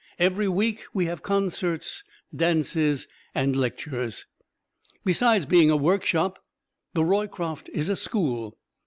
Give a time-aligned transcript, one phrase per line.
[0.17, 2.03] Every week we have concerts,
[2.35, 4.25] dances, lectures.
[5.05, 6.43] Besides being a workshop,
[6.95, 8.57] the Roycroft is a School.